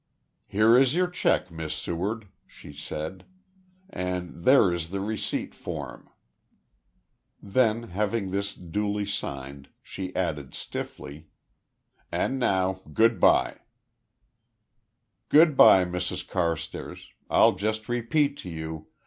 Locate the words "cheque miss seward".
1.05-2.27